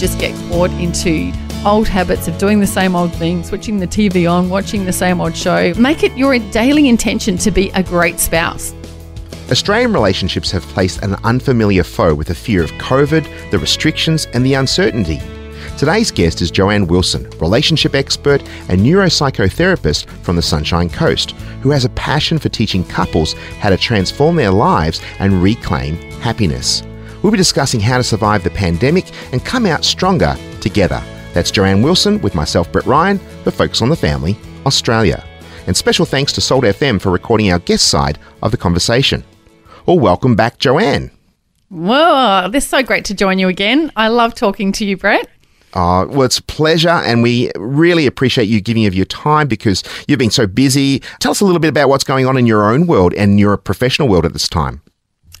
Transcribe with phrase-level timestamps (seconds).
[0.00, 1.30] Just get caught into
[1.66, 5.20] old habits of doing the same old thing, switching the TV on, watching the same
[5.20, 5.74] old show.
[5.74, 8.72] Make it your daily intention to be a great spouse.
[9.50, 14.46] Australian relationships have faced an unfamiliar foe with the fear of COVID, the restrictions, and
[14.46, 15.20] the uncertainty.
[15.76, 21.32] Today's guest is Joanne Wilson, relationship expert and neuropsychotherapist from the Sunshine Coast,
[21.62, 26.82] who has a passion for teaching couples how to transform their lives and reclaim happiness.
[27.22, 31.02] We'll be discussing how to survive the pandemic and come out stronger together.
[31.34, 35.24] That's Joanne Wilson with myself, Brett Ryan, for Focus on the Family, Australia.
[35.66, 39.22] And special thanks to Salt FM for recording our guest side of the conversation.
[39.86, 41.10] Well, welcome back, Joanne.
[41.68, 43.92] Whoa, this is so great to join you again.
[43.94, 45.28] I love talking to you, Brett.
[45.72, 49.84] Uh, well, it's a pleasure, and we really appreciate you giving of your time because
[50.08, 50.98] you've been so busy.
[51.20, 53.56] Tell us a little bit about what's going on in your own world and your
[53.56, 54.82] professional world at this time.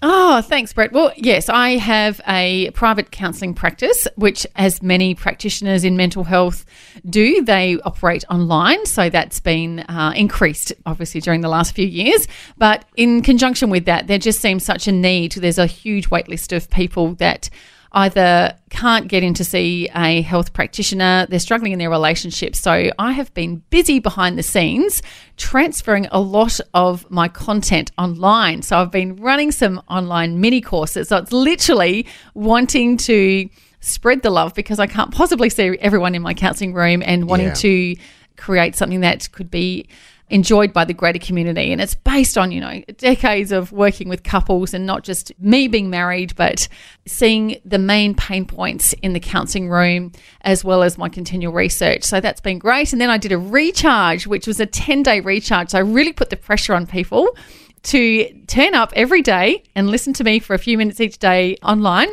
[0.02, 0.92] Oh, thanks, Brett.
[0.92, 6.64] Well, yes, I have a private counselling practice, which, as many practitioners in mental health
[7.04, 8.86] do, they operate online.
[8.86, 12.26] So that's been uh, increased, obviously, during the last few years.
[12.56, 15.32] But in conjunction with that, there just seems such a need.
[15.32, 17.50] There's a huge waitlist of people that
[17.92, 22.60] either can't get in to see a health practitioner, they're struggling in their relationships.
[22.60, 25.02] So I have been busy behind the scenes
[25.36, 28.62] transferring a lot of my content online.
[28.62, 31.08] So I've been running some online mini courses.
[31.08, 33.48] So it's literally wanting to
[33.80, 37.48] spread the love because I can't possibly see everyone in my counseling room and wanting
[37.48, 37.54] Yeah.
[37.54, 37.96] to
[38.36, 39.86] create something that could be
[40.30, 41.72] enjoyed by the greater community.
[41.72, 45.68] And it's based on you know decades of working with couples and not just me
[45.68, 46.68] being married but
[47.06, 52.04] seeing the main pain points in the counseling room as well as my continual research.
[52.04, 52.92] So that's been great.
[52.92, 55.70] And then I did a recharge which was a 10 day recharge.
[55.70, 57.36] So I really put the pressure on people
[57.82, 61.56] to turn up every day and listen to me for a few minutes each day
[61.62, 62.08] online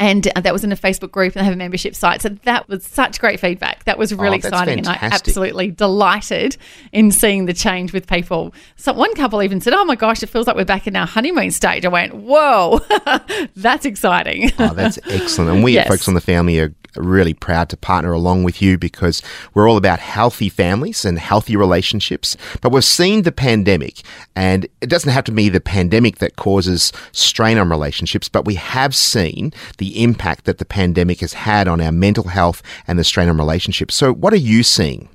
[0.00, 2.22] and uh, that was in a Facebook group and they have a membership site.
[2.22, 3.84] So that was such great feedback.
[3.84, 4.78] That was really Oh, exciting.
[4.78, 6.56] And I absolutely delighted
[6.92, 8.54] in seeing the change with people.
[8.76, 11.06] So one couple even said, Oh my gosh, it feels like we're back in our
[11.06, 11.84] honeymoon stage.
[11.84, 12.80] I went, Whoa,
[13.56, 14.50] that's exciting.
[14.58, 15.50] Oh, that's excellent.
[15.50, 15.86] And we Yes.
[15.86, 19.22] at Focus on the Family are really proud to partner along with you because
[19.52, 22.36] we're all about healthy families and healthy relationships.
[22.60, 24.02] But we've seen the pandemic,
[24.34, 28.54] and it doesn't have to be the pandemic that causes strain on relationships, but we
[28.54, 33.04] have seen the impact that the pandemic has had on our mental health and the
[33.04, 33.94] strain on relationships.
[33.94, 35.08] So, what are you seeing?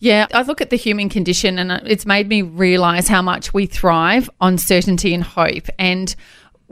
[0.00, 3.54] Yeah, I look at the human condition and uh, it's made me realize how much
[3.54, 5.68] we thrive on certainty and hope.
[5.78, 6.14] And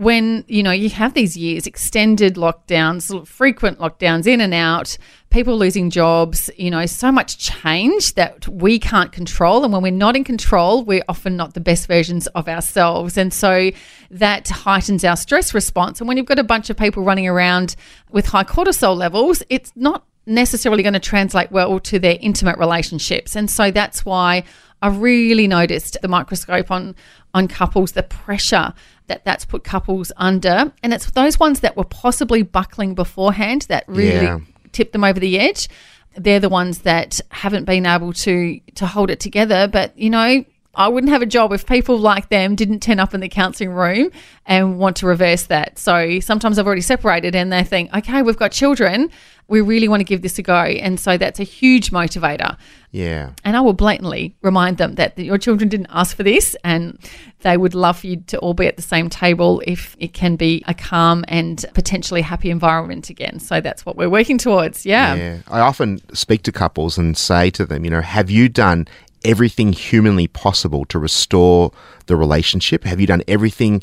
[0.02, 4.98] when, you know, you have these years, extended lockdowns, frequent lockdowns in and out,
[5.30, 9.64] people losing jobs, you know, so much change that we can't control.
[9.64, 13.16] And when we're not in control, we're often not the best versions of ourselves.
[13.16, 13.70] And so
[14.10, 16.00] that heightens our stress response.
[16.00, 17.76] And when you've got a bunch of people running around
[18.10, 23.36] with high cortisol levels, it's not necessarily going to translate well to their intimate relationships.
[23.36, 24.44] And so that's why
[24.82, 26.96] I really noticed the microscope on
[27.34, 28.74] on couples, the pressure
[29.08, 33.84] that that's put couples under, and it's those ones that were possibly buckling beforehand that
[33.88, 34.38] really Yeah.
[34.72, 35.68] tipped them over the edge.
[36.16, 39.66] They're the ones that haven't been able to to hold it together.
[39.68, 43.12] But you know, I wouldn't have a job if people like them didn't turn up
[43.12, 44.10] in the counselling room
[44.46, 45.78] and want to reverse that.
[45.78, 49.10] So sometimes I've already separated and they think, okay, we've got children.
[49.48, 50.54] We really want to give this a go.
[50.54, 52.56] And so that's a huge motivator.
[52.90, 53.32] Yeah.
[53.44, 56.98] And I will blatantly remind them that your children didn't ask for this and
[57.40, 60.36] they would love for you to all be at the same table if it can
[60.36, 63.40] be a calm and potentially happy environment again.
[63.40, 64.86] So that's what we're working towards.
[64.86, 65.14] Yeah.
[65.16, 65.38] Yeah.
[65.48, 68.86] I often speak to couples and say to them, you know, have you done
[69.24, 71.72] everything humanly possible to restore
[72.06, 72.84] the relationship?
[72.84, 73.82] Have you done everything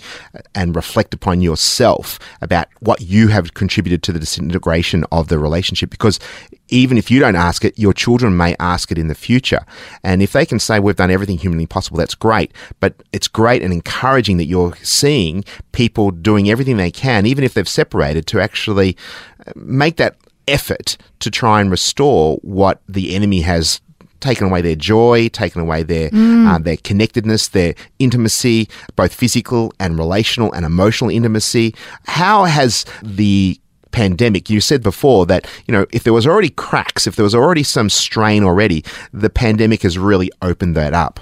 [0.53, 5.89] and reflect upon yourself about what you have contributed to the disintegration of the relationship?
[5.89, 6.19] Because
[6.67, 9.65] even if you don't ask it, your children may ask it in the future.
[10.03, 12.53] And if they can say, we've done everything humanly possible, that's great.
[12.79, 17.53] But it's great and encouraging that you're seeing people doing everything they can, even if
[17.53, 18.97] they've separated, to actually
[19.45, 23.81] uh, make that effort to try and restore what the enemy has
[24.19, 29.97] taken away their joy, taken away their uh, their connectedness, their intimacy, both physical and
[29.97, 31.75] relational and emotional intimacy.
[32.05, 33.59] How has the
[33.91, 37.33] pandemic you said before that you know if there was already cracks if there was
[37.33, 41.19] already some strain already the pandemic has really opened that up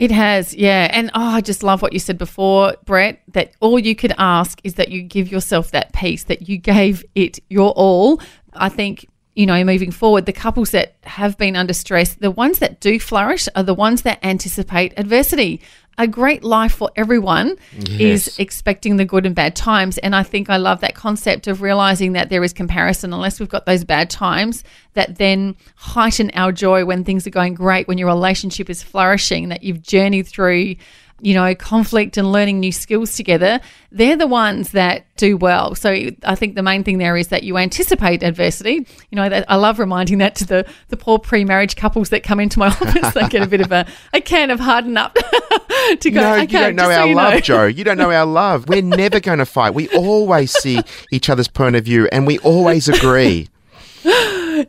[0.00, 0.88] It has, yeah.
[0.92, 4.58] And oh, I just love what you said before, Brett, that all you could ask
[4.64, 8.18] is that you give yourself that peace, that you gave it your all.
[8.54, 12.58] I think, you know, moving forward, the couples that have been under stress, the ones
[12.58, 15.60] that do flourish are the ones that anticipate adversity.
[15.98, 18.28] A great life for everyone Yes.
[18.28, 19.98] is expecting the good and bad times.
[19.98, 23.50] And I think I love that concept of realizing that there is comparison, unless we've
[23.50, 27.98] got those bad times that then heighten our joy when things are going great, when
[27.98, 30.76] your relationship is flourishing, that you've journeyed through,
[31.22, 33.60] you know, conflict and learning new skills together.
[33.92, 35.74] They're the ones that do well.
[35.74, 35.90] So
[36.24, 38.86] I think the main thing there is that you anticipate adversity.
[39.10, 42.40] You know, I love reminding that to the, the poor pre marriage couples that come
[42.40, 43.14] into my office.
[43.14, 45.14] they get a bit of a, a can of harden up
[46.00, 47.98] to go, no okay, you don't know just so our love know." joe you don't
[47.98, 50.80] know our love we're never going to fight we always see
[51.10, 53.48] each other's point of view and we always agree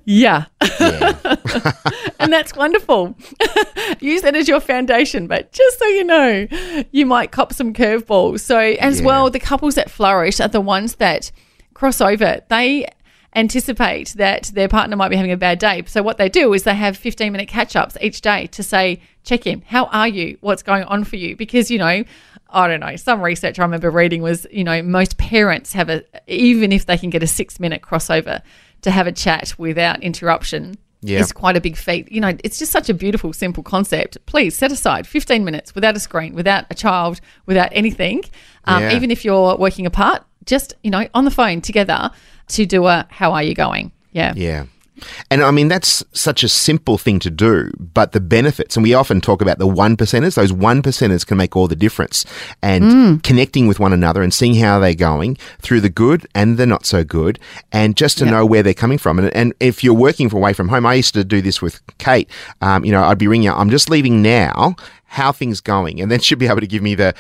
[0.06, 0.46] Yeah.
[0.80, 1.36] yeah.
[2.22, 3.16] And that's wonderful.
[4.00, 5.28] Use that as your foundation.
[5.28, 6.48] But just so you know,
[6.92, 8.42] you might cop some curveballs.
[8.42, 9.06] So, as Yeah.
[9.06, 11.32] well, the couples that flourish are the ones that
[11.74, 12.42] cross over.
[12.50, 12.88] They
[13.36, 15.84] anticipate that their partner might be having a bad day.
[15.88, 19.02] So, what they do is they have 15 minute catch ups each day to say,
[19.24, 19.62] check in.
[19.66, 20.38] How are you?
[20.42, 21.36] What's going on for you?
[21.36, 22.04] Because, you know,
[22.50, 22.96] I don't know.
[22.98, 26.98] Some research I remember reading was, you know, most parents have a, even if they
[26.98, 28.42] can get a six minute crossover
[28.82, 31.20] to have a chat without interruption, Yeah.
[31.20, 32.12] is quite a big feat.
[32.12, 34.18] You know, it's just such a beautiful, simple concept.
[34.28, 38.24] Please set aside 15 minutes without a screen, without a child, without anything.
[38.66, 38.96] Um, Yeah.
[38.96, 42.12] Even if you're working apart, just, you know, on the phone together
[42.50, 43.92] to do a how are you going?
[44.12, 44.34] Yeah.
[44.36, 44.66] Yeah.
[45.30, 48.94] And I mean, that's such a simple thing to do, but the benefits, and we
[48.94, 52.26] often talk about the one percenters, those one percenters can make all the difference.
[52.62, 56.66] And connecting with one another and seeing how they're going through the good and the
[56.66, 57.40] not so good,
[57.72, 58.32] and just to Yeah.
[58.32, 59.20] know where they're coming from.
[59.20, 61.82] And, and if you're working from away from home, I used to do this with
[61.98, 62.30] Kate.
[62.62, 64.76] Um, you know, I'd be ringing out, I'm just leaving now.
[65.12, 66.00] How things going?
[66.02, 67.14] And then she'd be able to give me the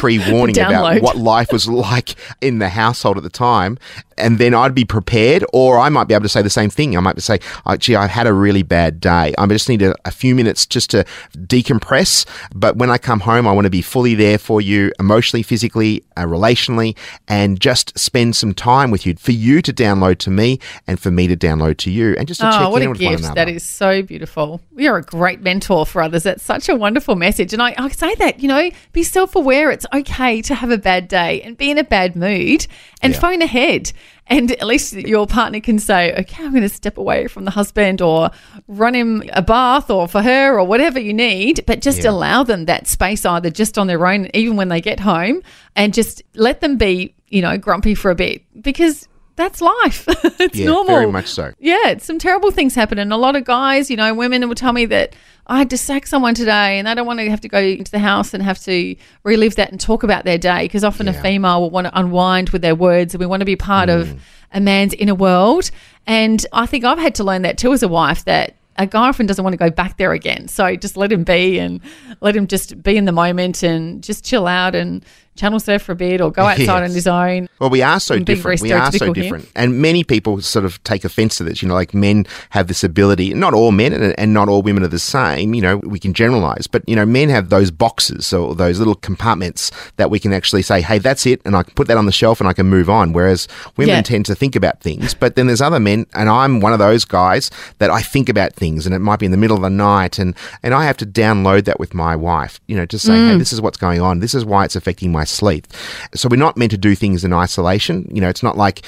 [0.00, 3.78] pre-warning about what life was like in the household at the time,
[4.18, 6.96] and then I'd be prepared, or I might be able to say the same thing.
[6.96, 9.32] I might say, oh, "Gee, I had a really bad day.
[9.38, 11.04] I just need a, a few minutes just to
[11.36, 15.42] decompress." But when I come home, I want to be fully there for you, emotionally,
[15.42, 16.96] physically, uh, relationally,
[17.28, 21.10] and just spend some time with you for you to download to me and for
[21.10, 23.10] me to download to you, and just to Oh, check what in a with one
[23.12, 23.20] gift.
[23.24, 23.34] another.
[23.36, 24.60] That is so beautiful.
[24.76, 26.24] You're a great mentor for others.
[26.24, 27.35] That's such a wonderful message.
[27.40, 29.70] And I, I say that, you know, be self aware.
[29.70, 32.66] It's okay to have a bad day and be in a bad mood
[33.02, 33.20] and Yeah.
[33.20, 33.92] phone ahead.
[34.28, 37.52] And at least your partner can say, okay, I'm going to step away from the
[37.52, 38.30] husband or
[38.66, 42.10] run him a bath or for her or whatever you need, but just Yeah.
[42.10, 45.42] allow them that space either just on their own, even when they get home,
[45.76, 49.06] and just let them be, you know, grumpy for a bit because
[49.36, 50.04] that's life.
[50.40, 50.94] it's yeah, normal.
[50.96, 51.52] very much so.
[51.58, 52.98] Yeah, some terrible things happen.
[52.98, 55.14] And a lot of guys, you know, women will tell me that
[55.46, 57.90] I had to sack someone today and they don't want to have to go into
[57.90, 61.12] the house and have to relive that and talk about their day because often a
[61.12, 64.00] female will want to unwind with their words and we want to be part Mm.
[64.00, 64.20] of
[64.52, 65.70] a man's inner world.
[66.06, 69.08] And I think I've had to learn that too as a wife that a guy
[69.08, 70.48] often doesn't want to go back there again.
[70.48, 71.80] So just let him be and
[72.20, 75.04] let him just be in the moment and just chill out and
[75.36, 76.90] channel surf for a bit or go outside Yes.
[76.90, 77.48] on his own.
[77.58, 78.60] Well, we are so different.
[78.62, 79.22] We are so stereotypical here.
[79.24, 79.48] different.
[79.54, 81.62] And many people sort of take offense to this.
[81.62, 84.82] You know, like men have this ability, not all men and, and not all women
[84.82, 85.54] are the same.
[85.54, 88.94] You know, we can generalize, but, you know, men have those boxes or those little
[88.94, 91.40] compartments that we can actually say, hey, that's it.
[91.44, 93.12] And I can put that on the shelf and I can move on.
[93.12, 94.02] Whereas women Yeah.
[94.02, 95.14] tend to think about things.
[95.14, 98.54] But then there's other men, and I'm one of those guys that I think about
[98.54, 100.96] things and it might be in the middle of the night and, and I have
[100.98, 103.30] to download that with my wife, you know, to say, Mm.
[103.32, 104.20] hey, this is what's going on.
[104.20, 105.66] This is why it's affecting my sleep.
[106.14, 108.08] So we're not meant to do things in isolation.
[108.12, 108.82] You know, it's not like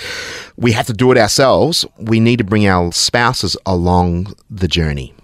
[0.56, 1.84] we have to do it ourselves.
[1.98, 5.14] We need to bring our spouses along the journey.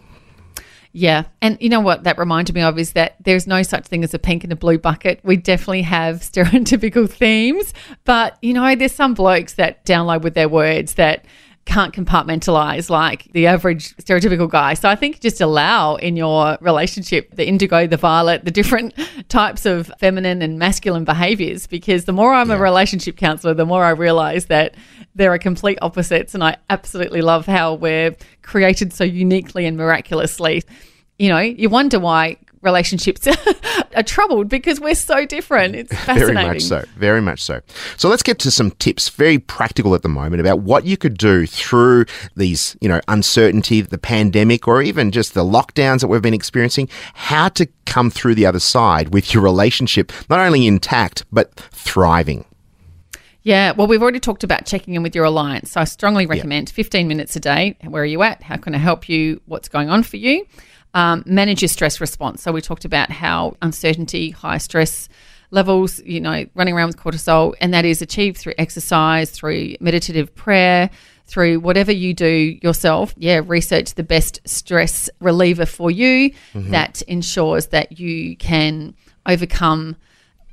[0.96, 1.24] Yeah.
[1.42, 4.14] And you know what that reminded me of is that there's no such thing as
[4.14, 5.18] a pink and a blue bucket.
[5.24, 10.48] We definitely have stereotypical themes, but you know, there's some blokes that download with their
[10.48, 11.24] words that
[11.66, 14.74] can't compartmentalize like the average stereotypical guy.
[14.74, 18.94] So I think just allow in your relationship the indigo, the violet, the different
[19.28, 23.84] types of feminine and masculine behaviors because the more I'm a relationship counselor, the more
[23.84, 24.74] I realize that
[25.14, 30.62] there are complete opposites and I absolutely love how we're created so uniquely and miraculously.
[31.18, 33.26] You know, you wonder why relationships
[33.96, 35.76] are troubled because we're so different.
[35.76, 36.34] It's fascinating.
[36.34, 36.84] Very much so.
[36.96, 37.60] Very much so.
[37.96, 41.16] So let's get to some tips, very practical at the moment, about what you could
[41.16, 42.06] do through
[42.36, 46.88] these, you know, uncertainty, the pandemic, or even just the lockdowns that we've been experiencing.
[47.14, 52.44] How to come through the other side with your relationship not only intact but thriving.
[53.44, 55.72] Yeah, well, we've already talked about checking in with your alliance.
[55.72, 57.76] So I strongly recommend 15 minutes a day.
[57.82, 58.42] Where are you at?
[58.42, 59.42] How can I help you?
[59.44, 60.46] What's going on for you?
[60.94, 62.42] Um, manage your stress response.
[62.42, 65.08] So we talked about how uncertainty, high stress
[65.50, 70.34] levels, you know, running around with cortisol, and that is achieved through exercise, through meditative
[70.34, 70.90] prayer,
[71.26, 73.14] through whatever you do yourself.
[73.16, 78.94] Yeah, research the best stress reliever for you that ensures that you can
[79.26, 79.96] overcome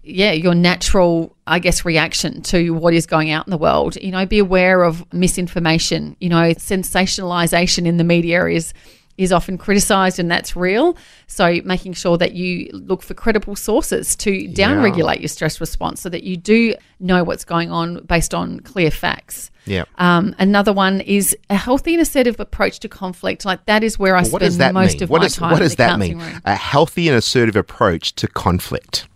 [0.04, 3.98] yeah, your natural, I guess, reaction to what is going out in the world.
[4.02, 6.16] You know, be aware of misinformation.
[6.20, 8.74] You know, sensationalization in the media is
[9.18, 10.96] is often criticized and that's real.
[11.28, 16.10] So making sure that you look for credible sources to downregulate your stress response so
[16.10, 19.52] that you do know what's going on based on clear facts.
[19.66, 19.84] Yeah.
[19.98, 23.46] Um, another one is a healthy and assertive approach to conflict.
[23.46, 25.04] Like that is where I What spend most mean?
[25.04, 25.52] of What my does, time.
[25.52, 26.18] what in does the that mean?
[26.20, 26.42] room.
[26.46, 29.08] A healthy and assertive approach to conflict.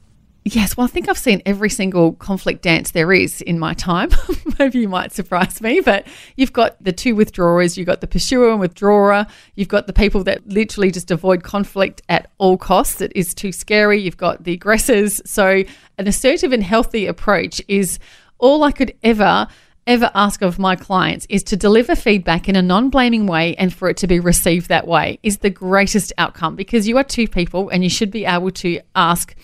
[0.48, 4.12] Yes, well, I think I've seen every single conflict dance there is in my time.
[4.60, 8.52] Maybe you might surprise me, but you've got the two withdrawers, you've got the pursuer
[8.52, 9.26] and withdrawer,
[9.56, 13.02] you've got the people that literally just avoid conflict at all costs.
[13.02, 14.00] It is too scary.
[14.00, 15.20] You've got the aggressors.
[15.26, 15.64] So,
[15.98, 17.98] an assertive and healthy approach is
[18.38, 19.48] all I could ever
[19.88, 23.88] ever ask of my clients is to deliver feedback in a non-blaming way and for
[23.88, 27.70] it to be received that way is the greatest outcome because you are two people
[27.70, 29.36] and you should be able to ask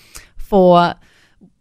[0.52, 0.96] for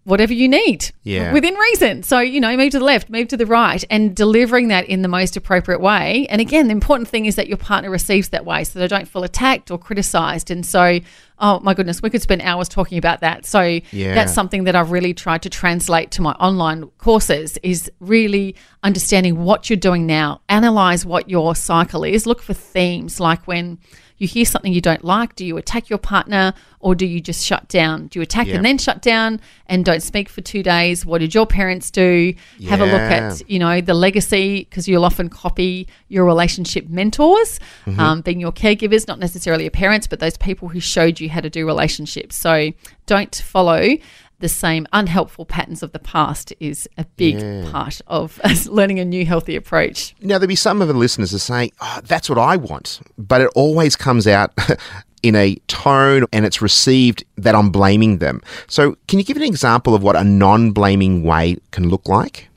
[0.04, 1.32] whatever you need Yeah.
[1.32, 2.02] within reason.
[2.02, 5.02] So, you know, move to the left, move to the right, and delivering that in
[5.02, 6.26] the most appropriate way.
[6.30, 9.06] And again, the important thing is that your partner receives that way so they don't
[9.06, 10.50] feel attacked or criticized.
[10.50, 10.98] And so,
[11.38, 13.44] oh my goodness, we could spend hours talking about that.
[13.46, 13.60] So,
[13.92, 14.14] Yeah.
[14.14, 19.44] that's something that I've really tried to translate to my online courses is really understanding
[19.44, 23.78] what you're doing now, analyze what your cycle is, look for themes like when
[24.20, 27.44] you hear something you don't like, do you attack your partner or do you just
[27.44, 28.06] shut down?
[28.08, 28.56] Do you attack Yeah.
[28.56, 31.04] and then shut down and don't speak for two days?
[31.06, 32.34] What did your parents do?
[32.68, 37.58] Have a look at, you know, the legacy because you'll often copy your relationship mentors,
[37.86, 37.98] Mm-hmm.
[38.00, 41.40] um, being your caregivers, not necessarily your parents, but those people who showed you how
[41.40, 42.36] to do relationships.
[42.36, 42.72] So
[43.06, 43.96] don't follow
[44.40, 47.38] the same unhelpful patterns of the past is a big
[47.70, 50.14] part of learning a new healthy approach.
[50.20, 53.00] Now, there'll be some of the listeners that say, oh, that's what I want.
[53.16, 54.52] But it always comes out
[55.22, 58.40] in a tone and it's received that I'm blaming them.
[58.66, 62.48] So, can you give an example of what a non blaming way can look like?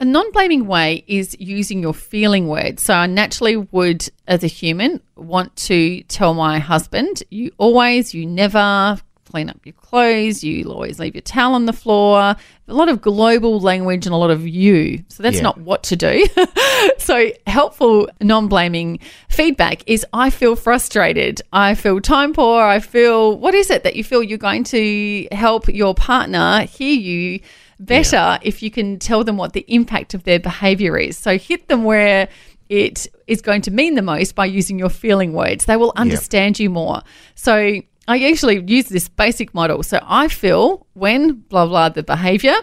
[0.00, 2.84] A non blaming way is using your feeling words.
[2.84, 8.24] So I naturally would, as a human, want to tell my husband, you always, you
[8.24, 9.00] never
[9.30, 12.18] clean up your clothes, you always leave your towel on the floor.
[12.20, 12.36] A
[12.74, 15.04] lot of global language and a lot of you.
[15.08, 15.42] So that's Yeah.
[15.42, 16.26] not what to do.
[16.98, 21.40] so helpful non blaming feedback is I feel frustrated.
[21.52, 22.62] I feel time poor.
[22.62, 26.94] I feel, what is it that you feel you're going to help your partner hear
[26.98, 27.40] you?
[27.80, 31.16] better if you can tell them what the impact of their behavior is.
[31.16, 32.28] So hit them where
[32.68, 35.64] it is going to mean the most by using your feeling words.
[35.66, 37.02] They will understand you more.
[37.36, 39.82] So I usually use this basic model.
[39.84, 42.54] So I feel when blah blah the behavior.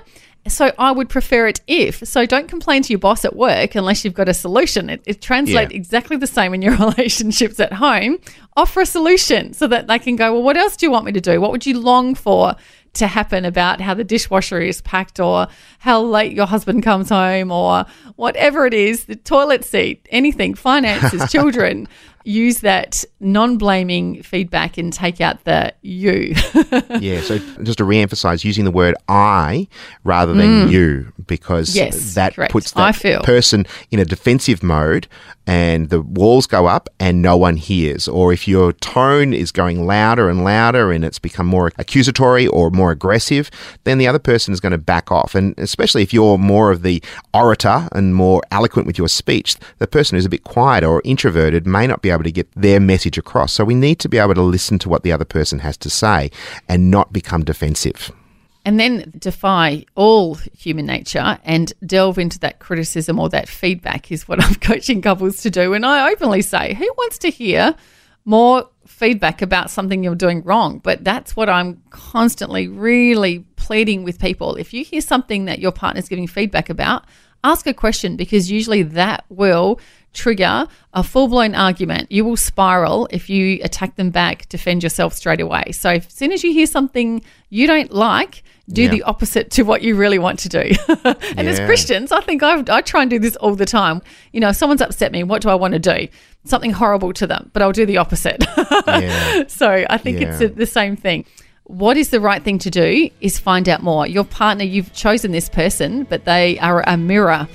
[0.48, 2.08] So I would prefer it if.
[2.08, 4.92] So don't complain to your boss at work unless you've got a solution.
[4.92, 5.78] It, it translates Yeah.
[5.78, 8.20] exactly the same in your relationships at home.
[8.56, 11.14] Offer a solution so that they can go, well, what else do you want me
[11.14, 11.42] to do?
[11.42, 12.54] What would you long for
[12.94, 15.48] to happen about how the dishwasher is packed or
[15.80, 17.86] how late your husband comes home or
[18.16, 21.88] whatever it is, the toilet seat, anything, finances, children.
[22.26, 26.34] Use that non blaming feedback and take out the you.
[27.00, 29.68] yeah, so just to re emphasize, using the word I
[30.04, 31.76] rather than you, because Mm.
[31.76, 32.52] Yes, that correct.
[32.52, 35.08] puts that person in a defensive mode
[35.48, 38.08] and the walls go up and no one hears.
[38.08, 42.72] Or if your tone is going louder and louder and it's become more accusatory or
[42.72, 43.52] more aggressive,
[43.84, 45.36] then the other person is going to back off.
[45.36, 47.02] And especially if you're more of the
[47.34, 51.68] orator and more eloquent with your speech, the person who's a bit quiet or introverted
[51.68, 53.54] may not be able to get their message across.
[53.54, 55.90] So we need to be able to listen to what the other person has to
[55.90, 56.32] say
[56.68, 58.12] and not become defensive.
[58.68, 64.28] and then defy all human nature and delve into that criticism or that feedback is
[64.28, 65.74] what I'm coaching couples to do.
[65.76, 67.76] And I openly say, who wants to hear
[68.26, 70.80] more feedback about something you're doing wrong?
[70.80, 74.56] But that's what I'm constantly really pleading with people.
[74.56, 77.06] If you hear something that your partner's giving feedback about,
[77.44, 79.80] ask a question because usually that will
[80.16, 82.12] trigger a full blown argument.
[82.12, 85.72] You will spiral if you attack them back, defend yourself straight away.
[85.74, 88.90] So, as soon as you hear something you don't like, do Yeah.
[88.90, 90.72] the opposite to what you really want to do.
[91.38, 94.02] and as Christians, I think I, I try and do this all the time.
[94.34, 96.08] You know, if someone's upset me, what do I want to do?
[96.46, 98.44] Something horrible to them, but I'll do the opposite.
[98.88, 99.44] Yeah.
[99.48, 100.48] so I think it's Yeah.
[100.48, 101.26] the same thing.
[101.66, 104.06] What is the right thing to do is find out more.
[104.08, 107.48] Your partner, you've chosen this person, but they are a mirror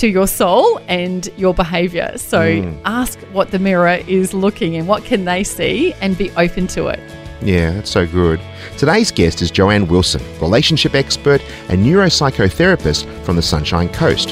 [0.00, 2.12] to your soul and your behavior.
[2.16, 2.80] So mm.
[2.86, 6.88] ask what the mirror is looking and what can they see and be open to
[6.88, 6.98] it.
[7.42, 8.40] Yeah, that's so good.
[8.78, 14.30] Today's guest is Joanne Wilson, relationship expert and neuropsychotherapist from the Sunshine Coast.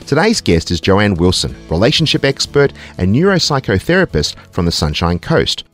[0.06, 5.64] Today's guest is Joanne Wilson, relationship expert and neuropsychotherapist from the Sunshine Coast.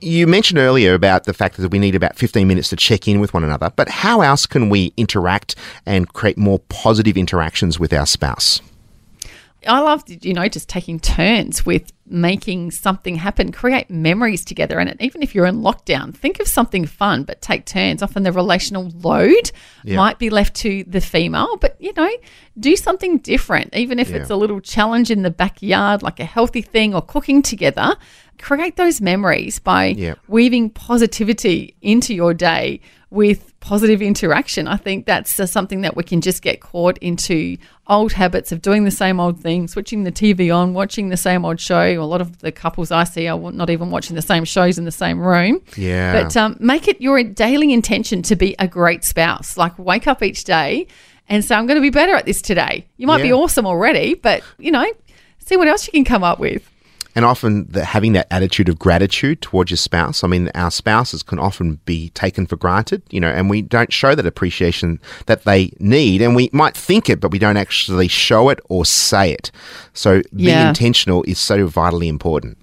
[0.00, 3.18] You mentioned earlier about the fact that we need about 15 minutes to check in
[3.18, 7.92] with one another, but how else can we interact and create more positive interactions with
[7.92, 8.60] our spouse?
[9.66, 14.78] I love, you know, just taking turns with making something happen, create memories together.
[14.78, 18.02] And even if you're in lockdown, think of something fun, but take turns.
[18.02, 19.50] Often the relational load
[19.84, 19.96] Yeah.
[19.96, 22.08] might be left to the female, but, you know,
[22.58, 23.74] do something different.
[23.74, 27.42] Even if it's a little challenge in the backyard, like a healthy thing or cooking
[27.42, 27.96] together,
[28.40, 30.14] create those memories by Yeah.
[30.28, 34.68] weaving positivity into your day with positive interaction.
[34.68, 37.56] I think that's something that we can just get caught into
[37.88, 41.44] old habits of doing the same old thing, switching the TV on, watching the same
[41.44, 41.82] old show.
[41.82, 44.84] A lot of the couples I see are not even watching the same shows in
[44.84, 45.60] the same room.
[45.76, 46.22] Yeah.
[46.22, 49.56] But um, make it your daily intention to be a great spouse.
[49.56, 50.86] Like wake up each day
[51.28, 52.86] and say, I'm going to be better at this today.
[52.96, 54.86] You might be awesome already, but you know,
[55.38, 56.68] see what else you can come up with.
[57.14, 60.22] And often the, having that attitude of gratitude towards your spouse.
[60.22, 63.92] I mean, our spouses can often be taken for granted, you know, and we don't
[63.92, 66.22] show that appreciation that they need.
[66.22, 69.50] And we might think it, but we don't actually show it or say it.
[69.94, 70.68] So being Yeah.
[70.68, 72.56] intentional is so vitally important.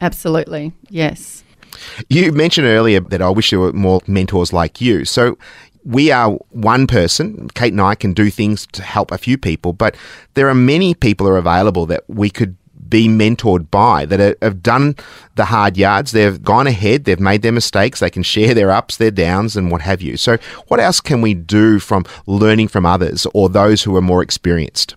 [0.00, 0.72] Absolutely.
[0.88, 1.42] Yes.
[2.08, 5.04] You mentioned earlier that I wish there were more mentors like you.
[5.04, 5.38] So
[5.84, 7.48] we are one person.
[7.54, 9.96] Kate and I can do things to help a few people, but
[10.34, 12.56] there are many people are available that we could
[12.92, 14.94] be mentored by that have done
[15.34, 16.12] the hard yards.
[16.12, 17.04] They've gone ahead.
[17.04, 18.00] They've made their mistakes.
[18.00, 20.18] They can share their ups, their downs, and what have you.
[20.18, 20.36] So,
[20.68, 24.94] what else can we do from learning from others or those who are more experienced?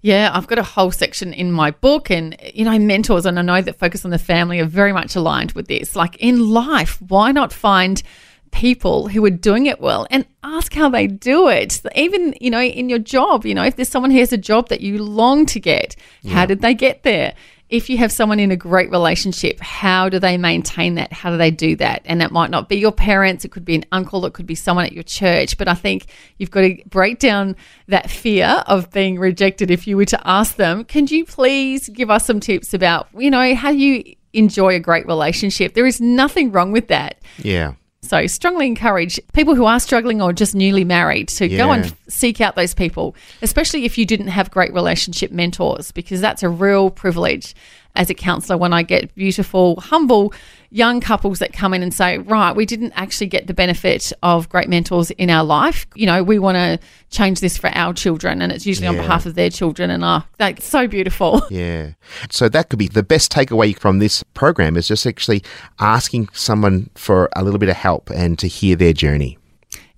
[0.00, 3.42] Yeah, I've got a whole section in my book, and you know, mentors, and I
[3.42, 5.94] know that Focus on the Family are very much aligned with this.
[5.94, 8.02] Like in life, why not find
[8.52, 11.82] people who are doing it well and ask how they do it?
[11.96, 14.68] Even, you know, in your job, you know, if there's someone who has a job
[14.68, 15.96] that you long to get,
[16.28, 17.34] how did they get there?
[17.68, 21.10] If you have someone in a great relationship, how do they maintain that?
[21.10, 22.02] How do they do that?
[22.04, 24.54] And that might not be your parents, it could be an uncle, it could be
[24.54, 25.56] someone at your church.
[25.56, 26.04] But I think
[26.36, 27.56] you've got to break down
[27.88, 32.10] that fear of being rejected if you were to ask them, can you please give
[32.10, 35.72] us some tips about, you know, how you enjoy a great relationship?
[35.72, 37.22] There is nothing wrong with that.
[37.38, 37.72] Yeah.
[38.04, 42.40] So, strongly encourage people who are struggling or just newly married to go and seek
[42.40, 46.90] out those people, especially if you didn't have great relationship mentors, because that's a real
[46.90, 47.54] privilege
[47.94, 50.32] as a counselor when I get beautiful, humble
[50.70, 54.48] young couples that come in and say, Right, we didn't actually get the benefit of
[54.48, 55.86] great mentors in our life.
[55.94, 56.78] You know, we want to
[57.10, 59.90] change this for our children, and it's usually on behalf of their children.
[59.90, 61.42] And uh, that's so beautiful.
[61.52, 61.92] Yeah.
[62.30, 65.42] So that could be the best takeaway from this program is just actually
[65.78, 69.38] asking someone for a little bit of help and to hear their journey.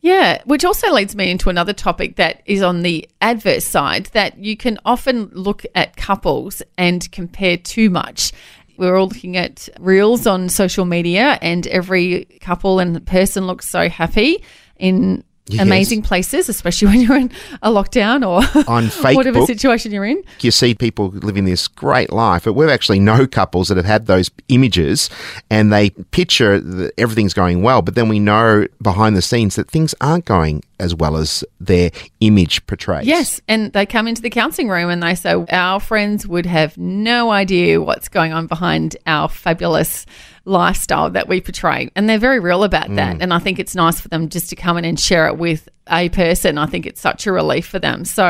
[0.04, 4.36] Yeah, which also leads me into another topic that is on the adverse side that
[4.36, 8.30] you can often look at couples and compare too much.
[8.76, 13.88] We're all looking at reels on social media, and every couple and person looks so
[13.88, 14.44] happy
[14.76, 15.60] in Yes.
[15.60, 17.30] amazing places, especially when you're in
[17.62, 20.22] a lockdown or On whatever situation you're in.
[20.40, 24.06] You see people living this great life, but we've actually know couples that have had
[24.06, 25.10] those images
[25.50, 29.70] and they picture that everything's going well, but then we know behind the scenes that
[29.70, 33.06] things aren't going as well as their image portrays.
[33.06, 36.76] Yes, and they come into the counselling room and they say, Our friends would have
[36.78, 40.06] no idea what's going on behind our fabulous
[40.46, 41.90] lifestyle that we portray.
[41.96, 42.96] And they're very real about Mm.
[42.96, 43.16] that.
[43.22, 45.68] And I think it's nice for them just to come in and share it with
[45.90, 46.58] a person.
[46.58, 48.04] I think it's such a relief for them.
[48.04, 48.24] So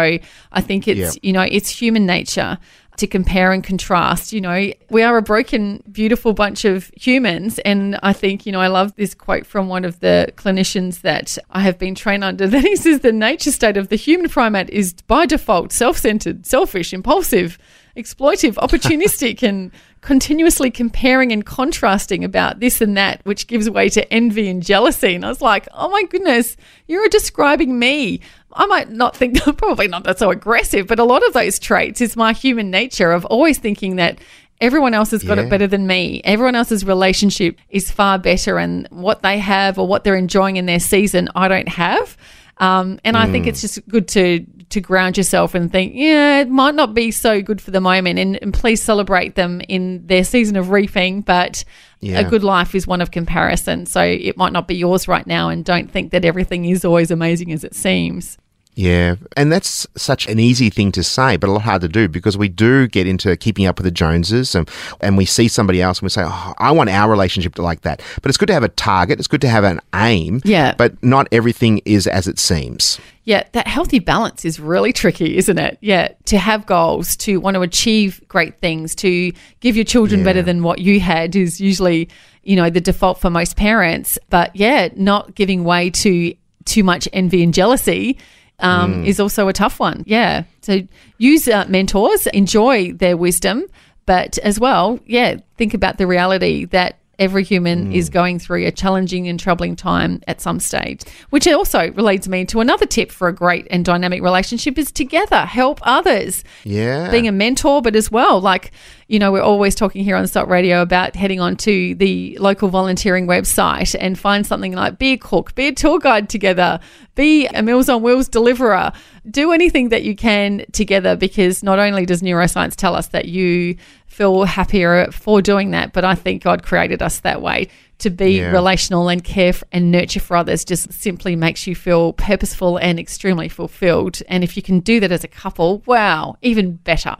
[0.52, 1.20] I think it's, Yeah.
[1.22, 2.58] you know, it's human nature
[2.96, 4.32] to compare and contrast.
[4.32, 7.58] You know, we are a broken, beautiful bunch of humans.
[7.60, 11.36] And I think, you know, I love this quote from one of the clinicians that
[11.50, 14.70] I have been trained under that he says the nature state of the human primate
[14.70, 17.58] is by default self centered, selfish, impulsive,
[17.96, 19.70] exploitive, opportunistic, and
[20.04, 25.14] continuously comparing and contrasting about this and that, which gives way to envy and jealousy.
[25.14, 28.20] And I was like, oh my goodness, you're describing me.
[28.52, 32.02] I might not think, probably not that so aggressive, but a lot of those traits
[32.02, 34.18] is my human nature of always thinking that
[34.60, 35.44] everyone else has got Yeah.
[35.44, 36.20] it better than me.
[36.24, 40.66] Everyone else's relationship is far better, and what they have or what they're enjoying in
[40.66, 42.16] their season, I don't have.
[42.58, 43.32] Um, and I Hmm.
[43.32, 47.10] think it's just good to to ground yourself and think, yeah, it might not be
[47.12, 51.20] so good for the moment, and, and please celebrate them in their season of reaping.
[51.20, 51.64] But
[52.00, 52.18] Yeah.
[52.20, 55.48] a good life is one of comparison, so it might not be yours right now,
[55.48, 58.36] and don't think that everything is always amazing as it seems.
[58.76, 62.08] Yeah, and that's such an easy thing to say, but a lot hard to do
[62.08, 64.68] because we do get into keeping up with the Joneses and,
[65.00, 67.82] and we see somebody else and we say, oh, I want our relationship to like
[67.82, 68.02] that.
[68.20, 70.74] But it's good to have a target, it's good to have an aim, Yeah.
[70.76, 72.98] but not everything is as it seems.
[73.22, 75.78] Yeah, that healthy balance is really tricky, isn't it?
[75.80, 80.42] Yeah, to have goals, to want to achieve great things, to give your children better
[80.42, 82.08] than what you had is usually,
[82.42, 84.18] you know, the default for most parents.
[84.30, 86.34] But yeah, not giving way to
[86.64, 88.18] too much envy and jealousy
[88.60, 90.04] um, is also a tough one.
[90.06, 90.44] Yeah.
[90.62, 90.80] So
[91.18, 93.64] use uh, mentors, enjoy their wisdom,
[94.06, 97.94] but as well, yeah, think about the reality that every human mm.
[97.94, 101.02] is going through a challenging and troubling time at some stage.
[101.30, 105.44] Which also relates me to another tip for a great and dynamic relationship is together,
[105.44, 107.10] help others Yeah.
[107.10, 108.72] being a mentor, but as well, like,
[109.08, 112.68] you know, we're always talking here on Stop Radio about heading on to the local
[112.68, 116.80] volunteering website and find something like be a cook, be a tour guide together,
[117.14, 118.92] be a Meals on Wheels deliverer.
[119.30, 123.76] Do anything that you can together because not only does neuroscience tell us that you
[124.14, 127.66] feel happier for doing that, but I think God created us that way
[127.98, 128.50] to be Yeah.
[128.52, 132.98] relational and care f- and nurture for others just simply makes you feel purposeful and
[132.98, 134.20] extremely fulfilled.
[134.28, 137.16] And if you can do that as a couple, wow, even better.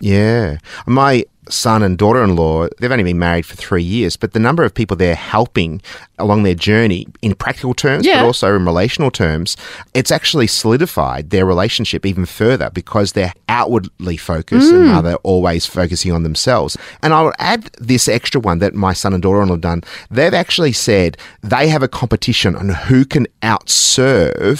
[0.00, 0.58] Yeah.
[0.86, 4.38] My son and daughter in law, they've only been married for three years, but the
[4.38, 5.82] number of people they're helping
[6.18, 8.20] along their journey in practical terms, Yeah.
[8.20, 9.56] but also in relational terms,
[9.94, 14.94] it's actually solidified their relationship even further because they're outwardly focused and mm.
[14.94, 16.76] are they always focusing on themselves.
[17.02, 19.82] And I'll add this extra one that my son and daughter in law have done.
[20.10, 24.58] They've actually said they have a competition on who can outserve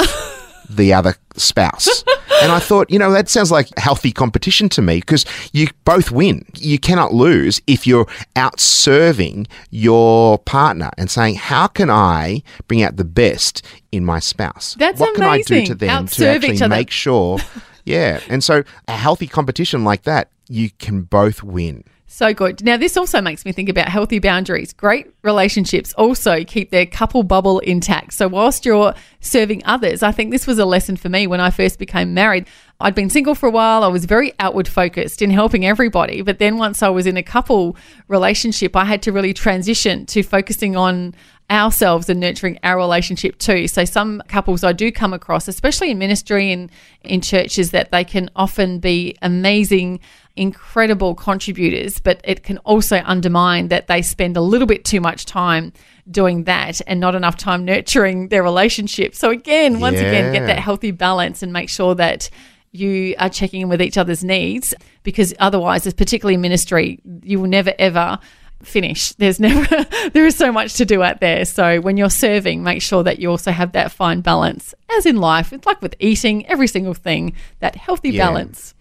[0.68, 2.04] the other spouse.
[2.42, 6.10] And I thought, you know, that sounds like healthy competition to me because you both
[6.10, 6.44] win.
[6.56, 12.82] You cannot lose if you're out serving your partner and saying, how can I bring
[12.82, 14.76] out the best in my spouse?
[14.78, 15.66] That's what can I do amazing.
[15.66, 17.38] to them to Outserve each actually make sure?
[17.84, 18.20] yeah.
[18.28, 21.84] And so a healthy competition like that, you can both win.
[22.12, 22.64] So good.
[22.64, 24.72] Now, this also makes me think about healthy boundaries.
[24.72, 28.14] Great relationships also keep their couple bubble intact.
[28.14, 31.50] So, whilst you're serving others, I think this was a lesson for me when I
[31.50, 32.48] first became married.
[32.80, 33.84] I'd been single for a while.
[33.84, 36.20] I was very outward focused in helping everybody.
[36.22, 37.76] But then once I was in a couple
[38.08, 41.14] relationship, I had to really transition to focusing on
[41.50, 43.66] ourselves and nurturing our relationship too.
[43.66, 46.70] So some couples I do come across, especially in ministry and
[47.02, 50.00] in churches, that they can often be amazing,
[50.36, 55.26] incredible contributors, but it can also undermine that they spend a little bit too much
[55.26, 55.72] time
[56.10, 59.14] doing that and not enough time nurturing their relationship.
[59.14, 62.30] So again, once again, get that healthy balance and make sure that
[62.72, 67.48] you are checking in with each other's needs because otherwise, particularly in ministry, you will
[67.48, 68.18] never ever
[68.62, 69.12] finish.
[69.14, 69.66] There's never
[70.12, 71.44] there is so much to do out there.
[71.44, 74.74] So when you're serving, make sure that you also have that fine balance.
[74.96, 78.26] As in life, it's like with eating, every single thing, that healthy Yeah.
[78.26, 78.74] balance.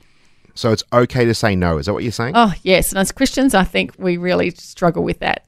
[0.56, 1.78] So it's okay to say no.
[1.78, 2.34] Is that what you're saying?
[2.36, 2.92] Oh, yes.
[2.92, 5.46] And as Christians, I think we really struggle with that.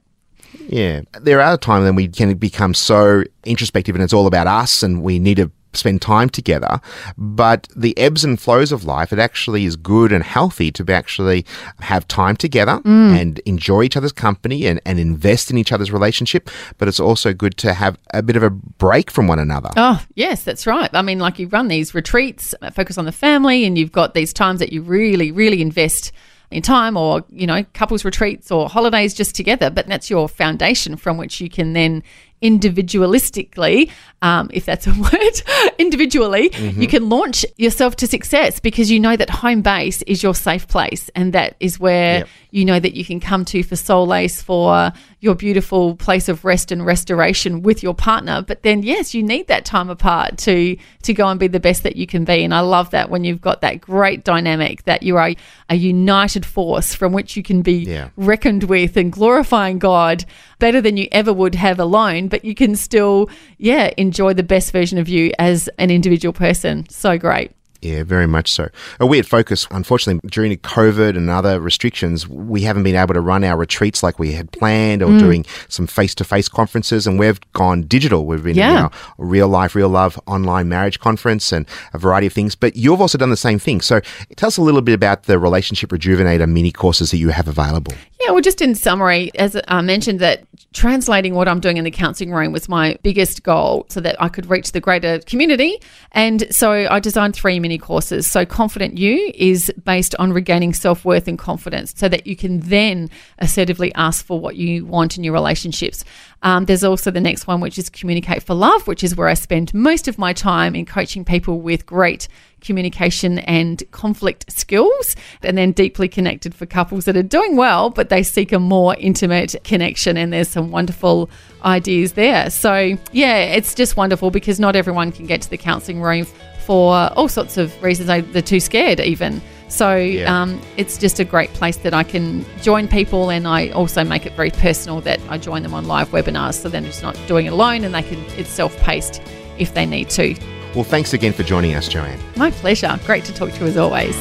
[0.67, 1.01] Yeah.
[1.19, 5.01] There are times when we can become so introspective and it's all about us and
[5.03, 6.81] we need to spend time together.
[7.17, 10.93] But the ebbs and flows of life, it actually is good and healthy to be
[10.93, 11.45] actually
[11.79, 16.49] have time together and enjoy each other's company and, and invest in each other's relationship.
[16.77, 19.69] But it's also good to have a bit of a break from one another.
[19.77, 20.89] Oh, yes, that's right.
[20.93, 24.13] I mean, like you run these retreats, uh, focus on the family, and you've got
[24.13, 26.11] these times that you really, really invest
[26.51, 29.69] in time or, you know, couples retreats or holidays just together.
[29.69, 32.03] But that's your foundation from which you can then
[32.41, 33.89] individualistically,
[34.21, 39.15] um, if that's a word, individually, you can launch yourself to success because you know
[39.15, 42.27] that home base is your safe place and that is where Yep.
[42.51, 46.71] you know that you can come to for solace, for your beautiful place of rest
[46.71, 48.41] and restoration with your partner.
[48.41, 51.83] But then, yes, you need that time apart to to go and be the best
[51.83, 52.43] that you can be.
[52.43, 55.31] And I love that when you've got that great dynamic that you are
[55.69, 58.09] a united force from which you can be Yeah.
[58.17, 60.25] reckoned with and glorifying God
[60.59, 62.27] better than you ever would have alone.
[62.31, 66.89] But you can still, yeah, enjoy the best version of you as an individual person.
[66.89, 67.51] So great.
[67.83, 68.69] Yeah, very much so.
[68.99, 69.65] A weird focus.
[69.71, 74.19] Unfortunately, during COVID and other restrictions, we haven't been able to run our retreats like
[74.19, 75.17] we had planned or Mm.
[75.19, 77.07] doing some face to face conferences.
[77.07, 78.27] And we've gone digital.
[78.27, 78.69] We've been Yeah.
[78.71, 82.53] in our real life, real love online marriage conference and a variety of things.
[82.53, 83.81] But you've also done the same thing.
[83.81, 83.99] So
[84.35, 87.95] tell us a little bit about the Relationship Rejuvenator mini courses that you have available.
[88.21, 91.91] Yeah, well, just in summary, as I mentioned, that translating what I'm doing in the
[91.91, 95.81] counselling room was my biggest goal so that I could reach the greater community.
[96.11, 98.29] And so I designed three mini courses.
[98.29, 102.59] So, Confident You is based on regaining self worth and confidence so that you can
[102.59, 106.05] then assertively ask for what you want in your relationships.
[106.43, 109.33] Um, there's also the next one, which is Communicate for Love, which is where I
[109.33, 112.27] spend most of my time in coaching people with great
[112.61, 118.09] communication and conflict skills, and then deeply connected for couples that are doing well, but
[118.09, 120.17] they seek a more intimate connection.
[120.17, 121.29] And there's some wonderful
[121.65, 122.49] ideas there.
[122.49, 126.25] So, yeah, it's just wonderful because not everyone can get to the counselling room
[126.65, 128.07] for all sorts of reasons.
[128.07, 129.41] They- They're too scared, even.
[129.67, 130.41] So, Yeah.
[130.41, 134.25] um, it's just a great place that I can join people, and I also make
[134.25, 137.45] it very personal that I join them on live webinars, so they're just not doing
[137.45, 139.21] it alone, and they can it's self paced
[139.57, 140.35] if they need to.
[140.75, 142.19] Well, thanks again for joining us, Joanne.
[142.35, 142.99] My pleasure.
[143.05, 144.15] Great to talk to you as always.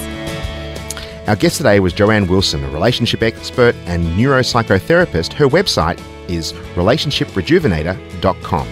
[1.28, 5.32] Our guest today was Joanne Wilson, a relationship expert and neuropsychotherapist.
[5.34, 8.66] Her website is relationshiprejuvenator.com.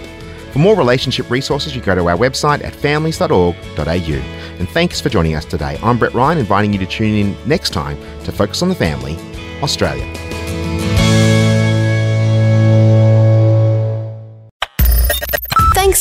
[0.51, 3.85] For more relationship resources, you go to our website at families.org.au.
[3.85, 5.79] And thanks for joining us today.
[5.81, 9.15] I'm Brett Ryan, inviting you to tune in next time to Focus on the Family,
[9.61, 10.28] Australia.